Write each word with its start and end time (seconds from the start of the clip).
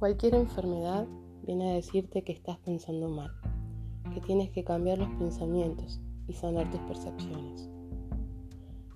Cualquier 0.00 0.34
enfermedad 0.34 1.06
viene 1.42 1.72
a 1.72 1.74
decirte 1.74 2.24
que 2.24 2.32
estás 2.32 2.56
pensando 2.60 3.10
mal, 3.10 3.32
que 4.14 4.22
tienes 4.22 4.50
que 4.50 4.64
cambiar 4.64 4.96
los 4.96 5.10
pensamientos 5.10 6.00
y 6.26 6.32
sanar 6.32 6.70
tus 6.70 6.80
percepciones. 6.80 7.68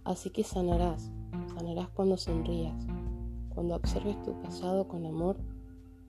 Así 0.05 0.31
que 0.31 0.45
sanarás, 0.45 1.13
sanarás 1.55 1.91
cuando 1.91 2.17
sonrías, 2.17 2.87
cuando 3.51 3.77
observes 3.77 4.23
tu 4.23 4.41
pasado 4.41 4.89
con 4.89 5.05
amor, 5.05 5.37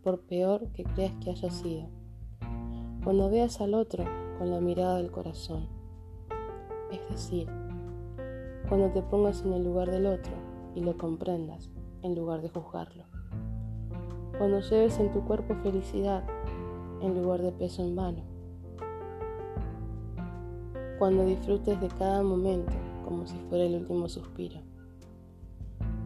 por 0.02 0.22
peor 0.22 0.72
que 0.72 0.86
creas 0.86 1.14
que 1.22 1.32
haya 1.32 1.52
sido, 1.52 1.90
cuando 3.04 3.30
veas 3.30 3.60
al 3.60 3.74
otro 3.74 4.06
con 4.38 4.50
la 4.50 4.62
mirada 4.62 4.96
del 4.96 5.12
corazón, 5.12 5.68
es 6.90 7.02
decir, 7.10 7.50
cuando 8.70 8.90
te 8.92 9.02
pongas 9.02 9.44
en 9.44 9.52
el 9.52 9.64
lugar 9.66 9.92
del 9.92 10.06
otro 10.06 10.32
y 10.74 10.80
lo 10.80 10.98
comprendas 10.98 11.70
en 12.02 12.16
lugar 12.16 12.42
de 12.42 12.48
juzgarlo. 12.48 13.15
Cuando 14.38 14.60
lleves 14.60 15.00
en 15.00 15.12
tu 15.14 15.24
cuerpo 15.24 15.56
felicidad 15.64 16.24
en 17.02 17.22
lugar 17.22 17.42
de 17.42 17.54
peso 17.54 17.84
en 17.84 17.96
vano. 17.96 18.22
Cuando 21.00 21.26
disfrutes 21.26 21.80
de 21.80 21.88
cada 21.88 22.22
momento 22.22 22.74
como 23.06 23.26
si 23.26 23.38
fuera 23.50 23.64
el 23.64 23.76
último 23.76 24.10
suspiro. 24.10 24.60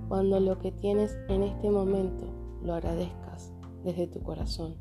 Cuando 0.07 0.39
lo 0.39 0.59
que 0.59 0.71
tienes 0.71 1.17
en 1.27 1.41
este 1.41 1.71
momento 1.71 2.25
lo 2.63 2.73
agradezcas 2.73 3.51
desde 3.83 4.05
tu 4.05 4.21
corazón. 4.21 4.75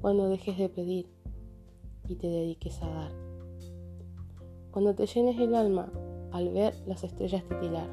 Cuando 0.00 0.28
dejes 0.28 0.58
de 0.58 0.68
pedir 0.68 1.08
y 2.08 2.16
te 2.16 2.26
dediques 2.26 2.82
a 2.82 2.88
dar. 2.88 3.12
Cuando 4.72 4.94
te 4.96 5.06
llenes 5.06 5.38
el 5.38 5.54
alma 5.54 5.92
al 6.32 6.48
ver 6.50 6.74
las 6.86 7.04
estrellas 7.04 7.44
titilar. 7.44 7.88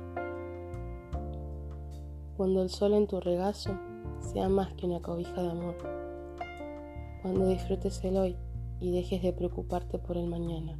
Cuando 2.38 2.64
el 2.64 2.70
sol 2.70 2.94
en 2.94 3.06
tu 3.06 3.20
regazo 3.20 3.78
sea 4.22 4.50
más 4.50 4.74
que 4.74 4.86
una 4.86 5.02
cobija 5.02 5.42
de 5.42 5.52
amor. 5.52 5.76
Cuando 7.22 7.48
disfrutes 7.48 8.04
el 8.04 8.18
hoy 8.18 8.38
y 8.80 8.92
dejes 8.92 9.22
de 9.22 9.34
preocuparte 9.34 10.00
por 10.00 10.18
el 10.18 10.28
mañana. 10.28 10.80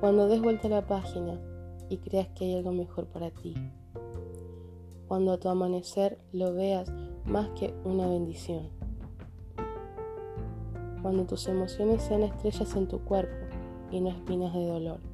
Cuando 0.00 0.28
des 0.28 0.40
vuelta 0.40 0.68
a 0.68 0.70
la 0.70 0.86
página 0.86 1.40
y 1.88 1.98
creas 1.98 2.28
que 2.28 2.44
hay 2.44 2.56
algo 2.56 2.72
mejor 2.72 3.06
para 3.06 3.30
ti. 3.30 3.54
Cuando 5.08 5.32
a 5.32 5.38
tu 5.38 5.48
amanecer 5.48 6.18
lo 6.32 6.54
veas 6.54 6.92
más 7.24 7.48
que 7.50 7.74
una 7.84 8.06
bendición. 8.06 8.68
Cuando 11.02 11.24
tus 11.26 11.48
emociones 11.48 12.02
sean 12.02 12.22
estrellas 12.22 12.74
en 12.76 12.88
tu 12.88 13.00
cuerpo 13.00 13.46
y 13.90 14.00
no 14.00 14.10
espinas 14.10 14.54
de 14.54 14.66
dolor 14.66 15.12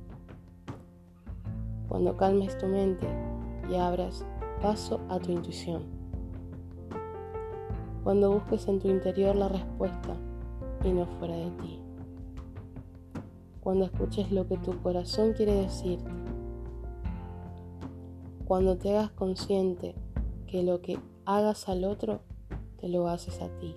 cuando 1.88 2.16
calmes 2.16 2.56
tu 2.58 2.66
mente 2.66 3.06
y 3.68 3.74
abras 3.76 4.24
paso 4.62 5.00
a 5.08 5.18
tu 5.18 5.32
intuición. 5.32 5.97
Cuando 8.08 8.32
busques 8.32 8.66
en 8.68 8.78
tu 8.78 8.88
interior 8.88 9.36
la 9.36 9.50
respuesta 9.50 10.16
y 10.82 10.92
no 10.92 11.04
fuera 11.18 11.36
de 11.36 11.50
ti. 11.50 11.78
Cuando 13.60 13.84
escuches 13.84 14.32
lo 14.32 14.48
que 14.48 14.56
tu 14.56 14.80
corazón 14.80 15.34
quiere 15.34 15.52
decirte. 15.52 16.10
Cuando 18.46 18.78
te 18.78 18.96
hagas 18.96 19.10
consciente 19.10 19.94
que 20.46 20.62
lo 20.62 20.80
que 20.80 20.98
hagas 21.26 21.68
al 21.68 21.84
otro 21.84 22.22
te 22.78 22.88
lo 22.88 23.08
haces 23.08 23.42
a 23.42 23.50
ti. 23.58 23.76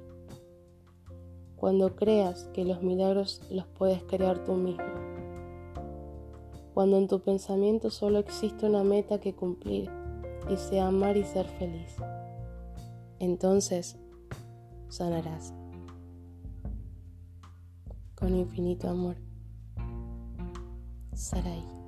Cuando 1.57 1.97
creas 1.97 2.45
que 2.53 2.63
los 2.63 2.81
milagros 2.81 3.41
los 3.51 3.67
puedes 3.67 4.01
crear 4.03 4.45
tú 4.45 4.53
mismo 4.53 4.85
cuando 6.73 6.97
en 6.97 7.09
tu 7.09 7.19
pensamiento 7.19 7.89
solo 7.89 8.19
existe 8.19 8.65
una 8.65 8.85
meta 8.85 9.19
que 9.19 9.35
cumplir 9.35 9.89
y 10.49 10.55
sea 10.55 10.87
amar 10.87 11.17
y 11.17 11.25
ser 11.25 11.47
feliz. 11.47 11.97
Entonces 13.19 13.97
sanarás 14.91 15.53
con 18.15 18.35
infinito 18.35 18.89
amor. 18.89 19.15
Sarai. 21.13 21.80